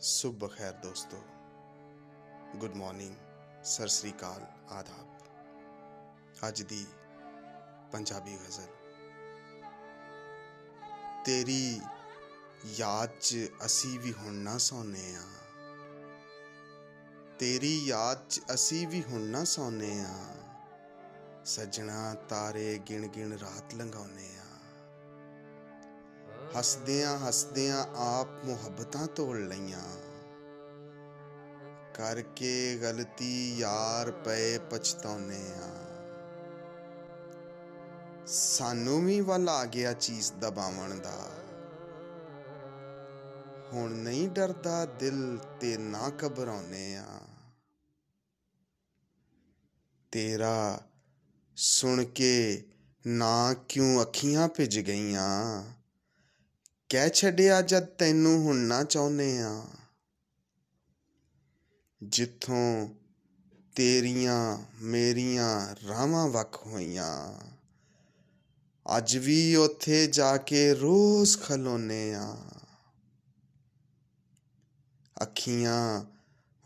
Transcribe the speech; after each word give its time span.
ਸੁਬਹ 0.00 0.48
ਖੈਰ 0.48 0.72
ਦੋਸਤੋ। 0.72 1.22
ਗੁੱਡ 2.56 2.74
ਮਾਰਨਿੰਗ 2.74 3.16
ਸਤਿ 3.64 3.88
ਸ੍ਰੀ 3.88 4.12
ਅਕਾਲ, 4.12 4.72
ਆਦਾਬ। 4.72 5.06
ਅੱਜ 6.48 6.62
ਦੀ 6.62 6.86
ਪੰਜਾਬੀ 7.92 8.36
ਗਜ਼ਲ। 8.36 8.66
ਤੇਰੀ 11.24 11.80
ਯਾਦ 12.66 13.10
'ਚ 13.20 13.36
ਅਸੀਂ 13.66 14.00
ਵੀ 14.00 14.12
ਹੁਣ 14.12 14.32
ਨਾ 14.32 14.58
ਸੌਂਨੇ 14.58 15.14
ਆ। 15.14 15.22
ਤੇਰੀ 17.38 17.84
ਯਾਦ 17.84 18.28
'ਚ 18.28 18.40
ਅਸੀਂ 18.54 18.88
ਵੀ 18.88 19.02
ਹੁਣ 19.02 19.20
ਨਾ 19.20 19.44
ਸੌਂਨੇ 19.44 20.00
ਆ। 20.00 20.34
ਸਜਣਾ 21.44 22.14
ਤਾਰੇ 22.14 22.78
ਗਿਣ 22.88 23.06
ਗਿਣ 23.06 23.38
ਰਾਤ 23.38 23.74
ਲੰਘਾਉਨੇ 23.74 24.38
ਆ। 24.38 24.47
ਹੱਸਦਿਆਂ 26.56 27.18
ਹੱਸਦਿਆਂ 27.18 27.84
ਆਪ 27.96 28.44
ਮੁਹੱਬਤਾਂ 28.44 29.06
ਤੋੜ 29.06 29.36
ਲਈਆਂ। 29.36 29.82
ਕਰਕੇ 31.94 32.78
ਗਲਤੀ 32.82 33.58
ਯਾਰ 33.58 34.10
ਪਏ 34.10 34.58
ਪਛਤਾਉਨੇ 34.58 35.42
ਆ 35.58 35.70
ਸਾਨੂੰ 38.26 39.06
ਵੀ 39.06 39.20
ਵੱਲ 39.20 39.48
ਆ 39.48 39.64
ਗਿਆ 39.64 39.92
ਚੀਜ਼ 39.92 40.32
ਦਬਾਵਣ 40.32 40.98
ਦਾ। 40.98 41.30
ਹੁਣ 43.72 43.90
ਨਹੀਂ 43.90 44.28
ਡਰਦਾ 44.28 44.84
ਦਿਲ 44.84 45.38
ਤੇ 45.60 45.76
ਨਾ 45.76 46.10
ਘਬਰਾਉਨੇ 46.10 46.96
ਆ 46.96 47.20
ਤੇਰਾ 50.12 50.82
ਸੁਣ 51.56 52.04
ਕੇ 52.04 52.64
ਨਾ 53.06 53.54
ਕਿਉਂ 53.68 54.02
ਅੱਖੀਆਂ 54.02 54.48
ਭਿੱਜ 54.48 54.78
ਗਈਆਂ? 54.78 55.64
ਕਹਿ 56.90 57.10
ਛੱਡਿਆ 57.10 57.60
ਜਦ 57.62 57.84
ਤੈਨੂੰ 57.84 58.42
ਹੁਣ 58.42 58.56
ਨਾ 58.56 58.84
ਚਾਹੁੰਨੇ 58.84 59.38
ਆ। 59.38 59.64
ਜਿੱਥੋਂ 62.02 62.88
ਤੇਰੀਆਂ 63.76 64.58
ਮੇਰੀਆਂ 64.82 65.74
ਰਾਵਾਂ 65.88 66.28
ਵੱਖ 66.28 66.66
ਹੋਈਆਂ, 66.66 67.34
ਅੱਜ 68.86 69.16
ਵੀ 69.16 69.54
ਉੱਥੇ 69.56 70.06
ਜਾ 70.06 70.36
ਕੇ 70.36 70.74
ਰੋਜ਼ 70.74 71.38
ਖਲੋਨੇ 71.38 72.14
ਆ। 72.14 72.36
ਅੱਖੀਆਂ 75.16 76.04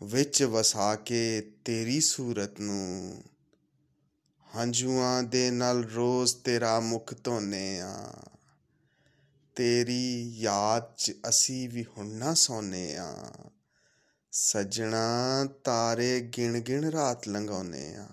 ਵਿੱਚ 0.01 0.43
ਵਸਾ 0.43 0.95
ਕੇ 0.95 1.41
ਤੇਰੀ 1.65 1.99
ਸੂਰਤ 2.01 2.59
ਨੂੰ, 2.59 3.23
ਹੰਝੂਆਂ 4.47 5.23
ਦੇ 5.23 5.49
ਨਾਲ 5.51 5.83
ਰੋਜ਼ 5.83 6.35
ਤੇਰਾ 6.35 6.79
ਮੁਖ 6.79 7.13
ਧੋਨੇ 7.23 7.79
ਆ। 7.81 8.13
ਤੇਰੀ 9.55 10.31
ਯਾਦ 10.35 10.95
'ਚ 10.97 11.13
ਅਸੀਂ 11.29 11.69
ਵੀ 11.69 11.85
ਹੁਣ 11.97 12.07
ਨਾ 12.07 12.33
ਸੌਂਨੇ 12.33 12.95
ਆ। 12.95 13.31
ਸਜਣਾ 14.31 15.45
ਤਾਰੇ 15.63 16.19
ਗਿਣ 16.37 16.59
ਗਿਣ 16.59 16.85
ਰਾਤ 16.85 17.27
ਲੰਘਾਉਨੇ 17.27 17.95
ਆ। 17.95 18.07